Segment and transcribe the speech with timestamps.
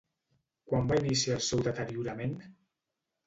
[0.69, 2.35] Quan va iniciar el seu deteriorament?